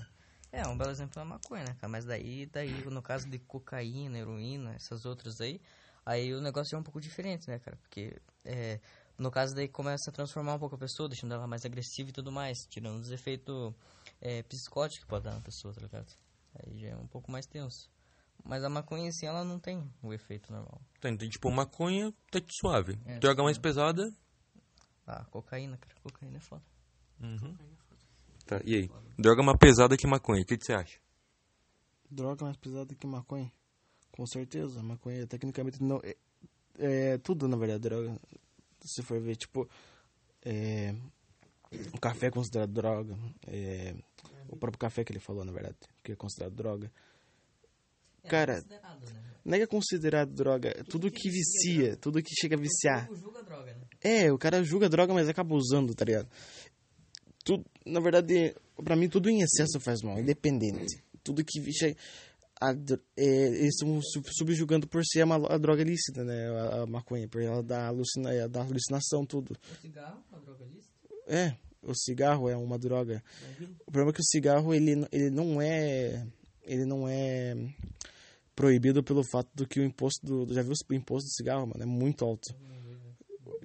[0.52, 1.88] É, um belo exemplo é a maconha, né, cara?
[1.88, 5.62] Mas daí, daí, no caso de cocaína, heroína, essas outras aí,
[6.04, 7.78] aí o negócio é um pouco diferente, né, cara?
[7.78, 8.80] Porque, é,
[9.20, 12.14] no caso daí começa a transformar um pouco a pessoa, deixando ela mais agressiva e
[12.14, 13.74] tudo mais, tirando os efeitos
[14.22, 16.12] é, psicóticos que pode dar na pessoa, tá ligado?
[16.56, 17.92] Aí já é um pouco mais tenso.
[18.44, 20.82] Mas a maconha si, ela não tem o efeito normal.
[21.02, 22.98] Tá, então, tipo, maconha tá suave.
[23.06, 24.10] É, Droga mais pesada...
[25.06, 25.96] Ah, cocaína, cara.
[26.02, 26.64] Cocaína é foda.
[28.46, 28.92] Tá, e aí?
[29.18, 31.00] Droga mais pesada que maconha, o que, que você acha?
[32.10, 33.52] Droga mais pesada que maconha.
[34.12, 34.82] Com certeza.
[34.82, 36.00] Maconha tecnicamente não.
[36.04, 36.16] É,
[36.78, 38.20] é tudo, na verdade, droga.
[38.82, 39.70] Se for ver, tipo.
[40.44, 40.96] É,
[41.94, 43.18] o café é considerado droga.
[43.48, 43.94] É,
[44.48, 46.92] o próprio café que ele falou, na verdade, que é considerado droga.
[48.28, 48.63] Cara,
[49.46, 50.84] não é que é considerado droga.
[50.89, 53.10] Tudo que vicia, tudo que chega a viciar.
[53.15, 53.82] julga droga, né?
[54.02, 56.30] É, o cara julga droga, mas acaba usando, tá ligado?
[57.44, 61.04] Tudo, na verdade, pra mim, tudo em excesso faz mal, independente.
[61.24, 61.98] Tudo que chega.
[62.62, 62.72] A,
[63.15, 66.50] é, eles estão sub- subjugando por ser uma, a droga lícita, né?
[66.50, 69.56] A, a maconha, por ela dá, alucina, ela dá alucinação, tudo.
[69.78, 70.93] O cigarro, uma droga lícita?
[71.28, 73.24] É, o cigarro é uma droga.
[73.88, 76.28] O problema é que o cigarro, ele, ele não é.
[76.63, 77.56] Ele não é
[78.56, 80.54] proibido pelo fato do que o imposto do.
[80.54, 81.82] Já viu o imposto do cigarro, mano?
[81.82, 82.54] É muito alto.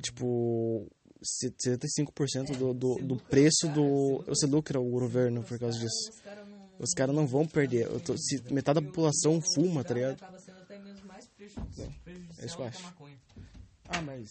[0.01, 0.87] Tipo.
[1.23, 4.23] se- 75% do, do, do preço do.
[4.29, 6.11] Você lucra o governo por causa disso.
[6.11, 6.47] Os caras
[7.13, 7.87] não vão perder.
[7.87, 10.15] Eu tô- se metade da população fuma, tá ligado?
[10.15, 12.83] Acaba sendo até mesmo mais prejudici- é isso que eu prejudicial do que a acho.
[12.83, 13.17] maconha.
[13.89, 14.29] Ah, mas.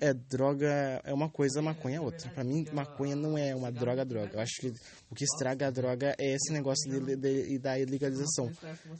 [0.00, 2.28] É, droga é uma coisa, maconha é outra.
[2.30, 4.34] Pra mim, maconha não é uma droga, droga.
[4.34, 4.74] Eu acho que
[5.08, 8.50] o que estraga a droga é esse negócio de, de, de- da legalização.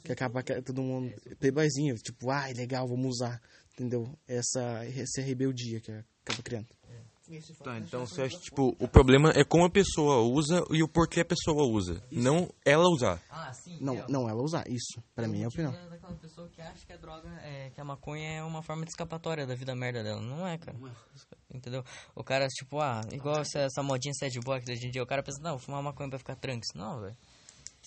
[0.03, 1.13] Que acaba que todo mundo.
[1.39, 3.39] Playboyzinho, tipo, ah, é legal, vamos usar.
[3.73, 4.17] Entendeu?
[4.27, 6.67] Essa, essa rebeldia que acaba criando.
[7.63, 11.21] Tá, então você acha, tipo, o problema é como a pessoa usa e o porquê
[11.21, 12.01] a pessoa usa.
[12.11, 13.21] Não ela usar.
[13.29, 13.77] Ah, sim.
[13.79, 14.67] Não, é, não ela usar.
[14.67, 15.73] Isso, pra mim é a opinião.
[15.73, 18.83] É daquela pessoa que acha que a droga é que a maconha é uma forma
[18.83, 20.21] de escapatória da vida merda dela.
[20.21, 20.77] Não é, cara.
[21.53, 21.83] Entendeu?
[22.15, 25.07] O cara, tipo, ah, igual essa, essa modinha sad boy que hoje em dia, o
[25.07, 26.69] cara pensa, não, vou fumar maconha pra ficar tranks.
[26.75, 27.17] Não, velho.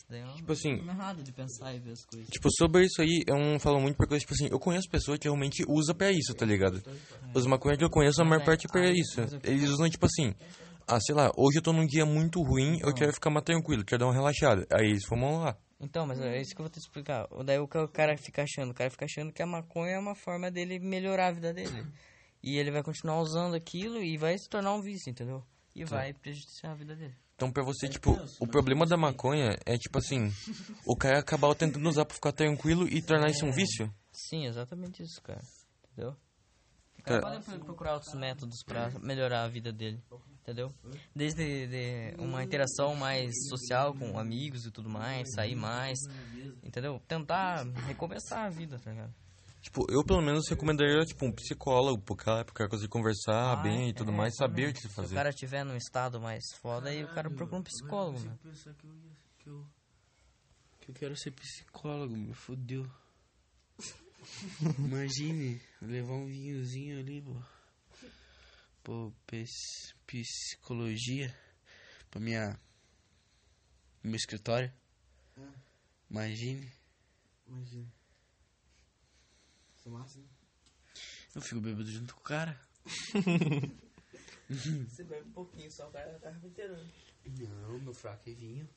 [0.08, 2.28] Daí é uma Tipo assim- forma errada de pensar e ver as coisas.
[2.28, 5.26] Tipo, sobre isso aí, eu não falo muito porque, tipo assim, eu conheço pessoas que
[5.28, 6.82] realmente usam pra isso, tá ligado?
[7.34, 9.20] Os maconheiros que eu conheço, a maior parte é pra isso.
[9.42, 10.34] Eles usam, tipo assim,
[10.86, 13.84] ah, sei lá, hoje eu tô num dia muito ruim, eu quero ficar mais tranquilo,
[13.84, 14.66] quero dar uma relaxada.
[14.72, 15.56] Aí eles fumam lá.
[15.80, 17.26] Então, mas é isso que eu vou te explicar.
[17.44, 18.70] Daí o que o cara fica achando?
[18.70, 21.84] O cara fica achando que a maconha é uma forma dele melhorar a vida dele.
[22.42, 25.42] E ele vai continuar usando aquilo e vai se tornar um vício, entendeu?
[25.74, 27.14] E vai prejudiciar a vida dele.
[27.34, 30.32] Então, pra você, tipo, o problema da maconha é, tipo assim,
[30.86, 33.92] o cara acabar tentando usar pra ficar tranquilo e tornar isso um vício.
[34.12, 35.42] Sim, exatamente isso, cara.
[35.92, 36.16] Entendeu?
[36.98, 40.00] O Cara- cara pode pro- procurar outros métodos pra melhorar a vida dele.
[40.42, 40.72] Entendeu?
[41.14, 45.98] Desde de uma interação mais social com amigos e tudo mais, sair mais.
[46.62, 47.00] Entendeu?
[47.08, 49.12] Tentar recomeçar a vida, tá ligado?
[49.64, 53.62] Tipo, eu pelo menos recomendaria, tipo, um psicólogo pro cara, pro cara conseguir conversar Ah,
[53.62, 54.70] bem e tudo é, mais, saber também.
[54.70, 55.14] o que Se o fazer.
[55.14, 58.38] cara tiver num estado mais foda, aí o cara procura um psicólogo, né?
[58.42, 59.66] pensar que eu, ia- que eu,
[60.82, 62.86] que eu quero ser psicólogo, me fodeu.
[64.78, 67.34] Imagine levar um vinhozinho ali, pô.
[68.82, 69.12] Pô,
[70.06, 71.34] psicologia
[72.10, 72.60] pra minha.
[74.02, 74.70] meu escritório.
[76.10, 76.70] Imagine.
[77.48, 77.90] Imagina.
[79.86, 80.04] Né?
[81.34, 82.58] Eu fico bêbado junto com o cara.
[84.88, 86.86] Você bebe um pouquinho, só o cara tá inteirando.
[87.38, 88.68] Não, meu fraco é vinho.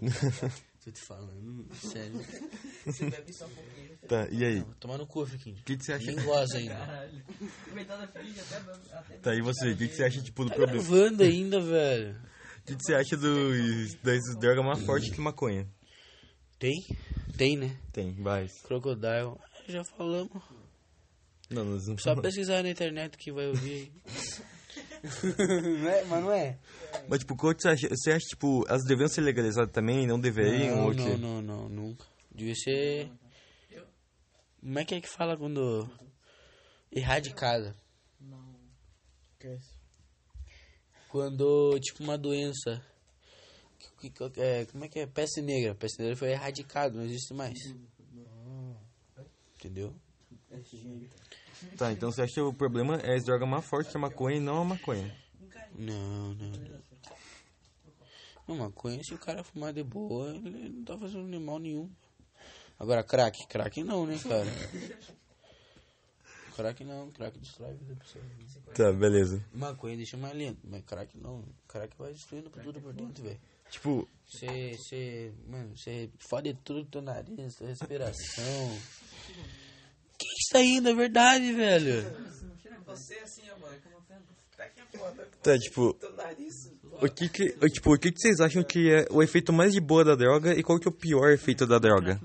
[0.84, 2.18] Tô te falando, sério.
[2.86, 3.98] Você bebe só um pouquinho.
[4.06, 4.64] Tá, e aí?
[4.80, 5.56] Tomar no cu, Fiquinho.
[5.56, 6.06] O que, que você acha?
[6.06, 6.74] Nem goza ainda.
[6.76, 7.24] Caralho.
[7.70, 8.56] Coitado da filha, até,
[8.96, 9.72] até Tá, e você?
[9.72, 10.82] O que, que você acha, tipo, do Tá problema?
[10.82, 12.14] gravando ainda, velho.
[12.60, 15.66] O que, que você acha dos, das drogas mais fortes que maconha?
[16.58, 16.74] Tem?
[17.36, 17.76] Tem, né?
[17.92, 18.48] Tem, vai.
[18.64, 19.36] Crocodile.
[19.68, 20.42] Já falamos.
[21.50, 23.92] Não, nós não Só pesquisar na internet que vai ouvir.
[25.82, 26.04] não é?
[26.04, 26.58] Mas não é?
[27.08, 27.88] Mas, tipo, que você acha?
[27.88, 30.06] Você acha, tipo, elas deveriam ser legalizadas também?
[30.06, 30.76] Não deveriam?
[30.76, 31.02] Não, ou o quê?
[31.16, 32.04] não, não, não, nunca.
[32.34, 33.10] Devia ser.
[34.60, 35.88] Como é que é que fala quando.
[36.90, 37.74] Erradicada?
[39.38, 39.78] Que é isso?
[41.08, 42.82] Quando, tipo, uma doença.
[44.00, 45.06] que- que- é, como é que é?
[45.06, 45.74] Peste negra.
[45.74, 47.58] Peste negra foi erradicada, não existe mais.
[49.58, 49.92] Entendeu?
[51.76, 54.36] Tá, então você acha que o problema é as drogas mais fortes que a maconha
[54.36, 55.12] e não a maconha?
[55.74, 56.80] Não, não, não.
[58.46, 61.90] Não, maconha, se o cara fumar de boa, ele não tá fazendo mal nenhum.
[62.78, 64.46] Agora, crack, crack não, né, cara?
[66.54, 68.24] Crack não, crack destrói a vida da pessoa.
[68.74, 69.44] Tá, beleza.
[69.52, 71.44] Maconha deixa mais lento, mas crack não.
[71.66, 73.40] Crack vai destruindo tudo por dentro, velho.
[73.70, 78.78] Tipo, Você, você, mano, você fode tudo do teu nariz, tua respiração.
[80.18, 82.02] Que isso ainda é verdade, velho?
[82.86, 84.18] Você assim, como tá
[84.98, 85.58] foda.
[85.58, 85.96] tipo,
[87.00, 89.72] o que que, o- tipo, o que que vocês acham que é o efeito mais
[89.72, 92.20] de boa da droga e qual que é o pior efeito da droga?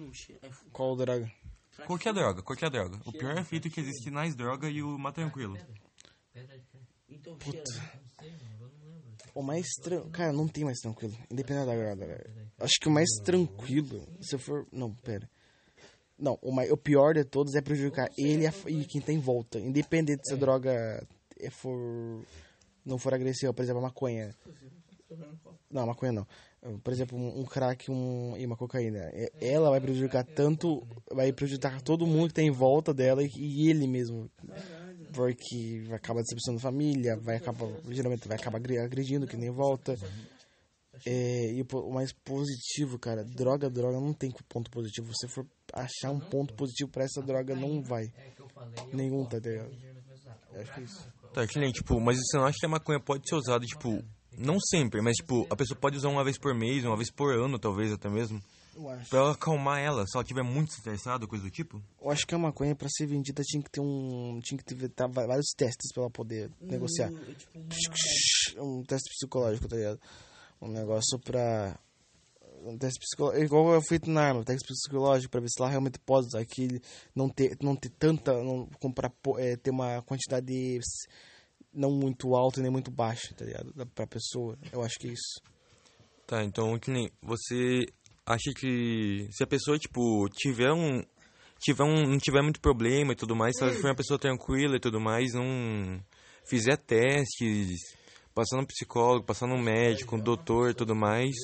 [0.72, 1.32] Qual droga?
[1.86, 2.42] Qual que é a droga?
[2.42, 2.98] Qual que é a droga?
[3.06, 5.58] O pior efeito que existe nas drogas e o mais tranquilo.
[9.36, 10.12] O mais tranquilo.
[10.12, 11.16] Cara, não tem mais tranquilo.
[11.30, 12.06] Independente da droga.
[12.08, 12.52] velho.
[12.60, 14.66] Acho que o mais tranquilo, se for.
[14.72, 15.30] Não, pera.
[16.18, 19.20] Não, o, o pior de todos é prejudicar ele e a- e quem tá em
[19.20, 19.60] volta.
[19.60, 21.06] Independente se a droga
[21.40, 22.24] é for.
[22.86, 24.36] Não for agressiva, por exemplo, a maconha.
[25.70, 26.28] Não, a maconha não.
[26.82, 29.00] Por exemplo, um, um crack um, e uma cocaína.
[29.14, 30.86] É- Ela vai prejudicar tanto.
[31.12, 34.30] Vai prejudicar todo mundo que tá em volta dela e, e ele mesmo.
[35.14, 37.68] Porque vai acabar decepcionando a família, vai acabar.
[37.90, 39.98] Geralmente vai acabar agre- agredindo quem nem volta.
[41.06, 45.12] É, e o mais positivo, cara, droga, droga não tem ponto positivo.
[45.14, 48.12] Você for achar um ponto positivo pra essa droga, não vai.
[48.94, 49.72] Nenhum, tá ligado?
[50.54, 51.08] Eu Acho que é isso.
[51.34, 54.04] Tá, que nem, tipo, mas você não acha que a maconha pode ser usada, tipo,
[54.38, 57.34] não sempre, mas, tipo, a pessoa pode usar uma vez por mês, uma vez por
[57.34, 58.40] ano, talvez, até mesmo,
[58.76, 59.10] Eu acho.
[59.10, 61.82] pra ela acalmar ela, se ela estiver muito estressada, coisa do tipo?
[62.00, 64.40] Eu acho que a maconha, pra ser vendida, tinha que ter um.
[64.44, 67.10] Tinha que ter tá, vários testes pra ela poder negociar.
[68.60, 70.00] Um teste psicológico, tá ligado?
[70.62, 71.78] Um negócio pra.
[72.66, 73.44] Um teste psicológico.
[73.44, 76.40] Igual é feito na arma, um teste psicológico pra ver se ela realmente pode usar
[76.40, 76.80] aquilo.
[77.16, 78.34] Não ter, não ter tanta.
[78.44, 81.08] Não comprar, é, ter uma quantidade s-
[81.74, 83.74] não muito alta nem muito baixa, tá ligado?
[83.94, 84.58] Pra pessoa.
[84.72, 85.42] Eu acho que é isso.
[86.26, 87.86] Tá, então, que nem, você
[88.26, 91.04] acha que se a pessoa, tipo, tiver um,
[91.60, 94.78] tiver um, não tiver muito problema e tudo mais, se ela for uma pessoa tranquila
[94.78, 96.02] e tudo mais, não
[96.46, 97.78] fizer testes,
[98.34, 101.36] passar no psicólogo, passar no médico, no doutor e tudo mais,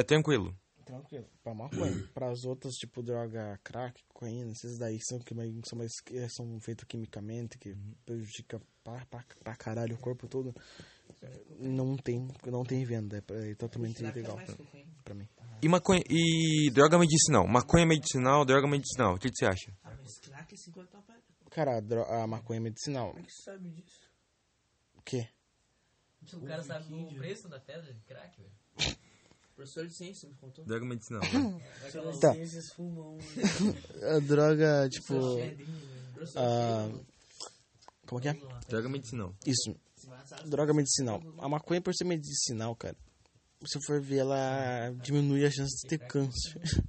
[0.00, 0.56] é tranquilo.
[0.84, 1.28] Tranquilo.
[1.42, 1.92] Pra maconha.
[2.14, 6.28] Para as outras, tipo droga crack, cocaína, esses daí são que mais, são mais que
[6.30, 7.74] são feitos quimicamente, que
[8.06, 10.54] prejudica pra, pra, pra caralho o corpo todo.
[11.58, 13.22] Não tem, não tem venda.
[13.30, 14.54] É, é totalmente ilegal pra,
[15.04, 15.28] pra mim.
[15.60, 17.46] E, maconha, e droga medicinal?
[17.48, 19.14] Maconha medicinal, droga medicinal.
[19.14, 19.76] O que, que você acha?
[21.50, 23.12] Cara, a, dro- a maconha medicinal.
[23.44, 24.08] sabe disso?
[24.94, 25.28] O quê?
[26.32, 28.52] O cara sabe o preço da pedra de crack, velho.
[29.58, 30.64] Professor de ciência me contou.
[30.64, 31.20] Droga medicinal.
[32.20, 32.32] Tá.
[32.32, 33.18] Ciências fumam.
[34.14, 35.14] A droga, tipo.
[36.36, 36.88] a-
[38.06, 38.36] como que é?
[38.68, 39.34] droga medicinal.
[39.44, 39.74] Isso.
[40.46, 41.20] Droga medicinal.
[41.38, 42.96] A maconha, por ser medicinal, cara,
[43.66, 46.60] se for ver, ela diminui a chance de ter câncer.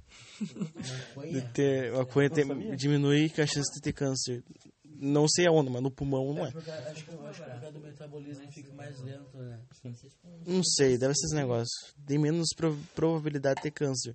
[1.30, 4.42] De ter, a maconha tem- diminui a chance de ter câncer.
[5.02, 6.48] Não sei aonde, mas no pulmão não é.
[6.50, 9.58] Acho que, acho que por causa do metabolismo fica mais lento, né?
[10.46, 11.94] Não sei, deve ser esse negócio.
[12.06, 14.14] Tem menos pro- probabilidade de ter câncer.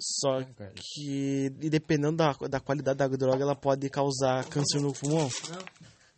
[0.00, 0.40] Só
[0.76, 5.28] que, e dependendo da, da qualidade da droga, ela pode causar câncer no pulmão.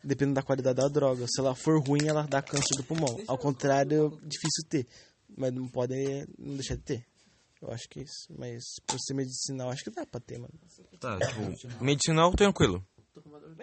[0.05, 1.27] Dependendo da qualidade da droga.
[1.29, 3.19] Se ela for ruim, ela dá câncer do pulmão.
[3.27, 4.87] Ao contrário, é difícil ter.
[5.37, 5.95] Mas não pode
[6.39, 7.07] não deixar de ter.
[7.63, 8.27] Eu acho que é isso.
[8.37, 10.53] Mas por ser medicinal, acho que dá pra ter, mano.
[10.99, 12.85] Tá, tipo, medicinal, tranquilo.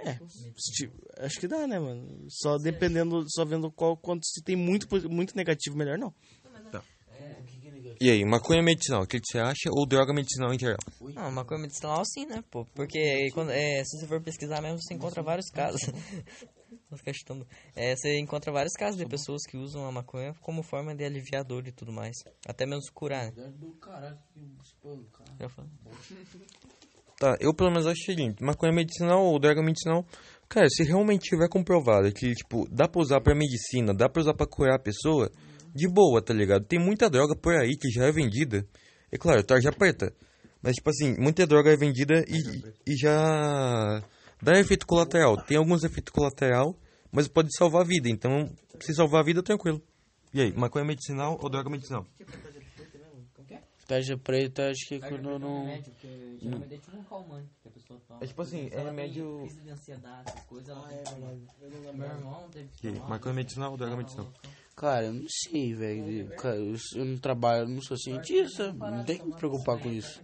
[0.06, 0.14] É,
[0.58, 2.26] se ti- acho que dá, né, mano?
[2.30, 6.14] Só dependendo, só vendo qual, quanto se tem muito, muito negativo, melhor não.
[8.00, 9.72] E aí, maconha medicinal, o que, você acha?
[9.72, 10.78] Ou droga medicinal em geral?
[11.16, 12.64] Não, maconha medicinal sim, né, pô?
[12.76, 15.82] Porque quando, é, se você for pesquisar mesmo, você encontra vários casos.
[16.90, 17.46] Vou ficar chutando.
[17.76, 21.44] É, você encontra vários casos de pessoas que usam a maconha como forma de aliviar
[21.44, 22.16] dor e tudo mais.
[22.48, 23.34] Até mesmo curar, né?
[25.40, 25.70] Já falei.
[27.20, 30.06] Tá, eu pelo menos acho o seguinte, maconha medicinal ou droga medicinal,
[30.48, 34.36] cara, se realmente tiver comprovado que, tipo, dá pra usar pra medicina, dá pra usar
[34.36, 35.32] pra curar a pessoa,
[35.74, 36.66] de boa, tá ligado?
[36.66, 38.64] Tem muita droga por aí que já é vendida,
[39.12, 40.14] é claro, tarja preta,
[40.62, 44.04] mas, tipo assim, muita droga é vendida e, e já
[44.42, 45.38] dá efeito colateral.
[45.38, 46.76] Tem alguns efeitos colateral,
[47.12, 48.48] mas pode salvar a vida, então,
[48.80, 49.82] se salvar a vida, tranquilo.
[50.34, 52.06] E aí, maconha medicinal ou droga medicinal?
[53.88, 55.82] Tarja preta, acho que quando não.
[56.42, 58.20] geralmente é tipo um calmante que a pessoa toma.
[58.22, 61.34] É tipo assim, é remédio- Crise de ansiedade, essas coisas, tem que tomar.
[61.94, 64.28] Meu irmão teve que maconha medicinal ou droga medicinal?
[64.76, 66.28] Cara, eu não sei, velho.
[66.36, 68.74] Cara, eu, não trabalho, não sou cientista.
[68.74, 70.22] Não tem que me preocupar com isso.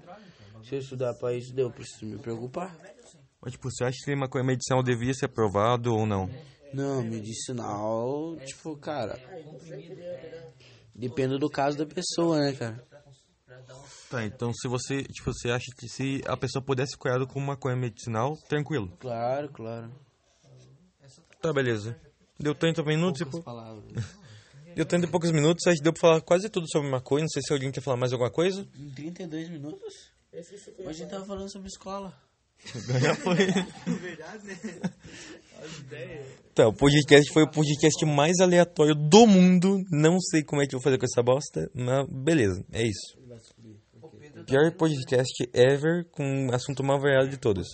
[0.63, 2.77] Se eu estudar pra isso, eu preciso me preocupar.
[3.41, 6.29] Mas, tipo, você acha que maconha medicinal devia ser aprovado ou não?
[6.71, 9.17] Não, medicinal, tipo, cara.
[10.95, 12.92] Depende do caso da pessoa, né, cara?
[14.09, 17.75] Tá, então se você, tipo, você acha que se a pessoa pudesse curado com maconha
[17.75, 18.91] medicinal, tranquilo.
[18.99, 19.91] Claro, claro.
[21.41, 21.99] Tá, beleza.
[22.39, 23.83] Deu 30 minutos e pô- Palavras.
[24.75, 27.21] deu 30 e poucos minutos, acho que deu pra falar quase tudo sobre maconha.
[27.23, 28.67] Não sei se alguém quer falar mais alguma coisa.
[28.77, 30.11] Em 32 minutos?
[30.31, 32.13] Hoje a gente tava falando sobre escola.
[33.01, 33.35] Já foi.
[36.53, 39.81] Tá, o podcast foi o podcast mais aleatório do mundo.
[39.89, 43.17] Não sei como é que eu vou fazer com essa bosta, mas beleza, é isso.
[44.45, 47.73] Pior podcast ever com assunto mais variado de todos.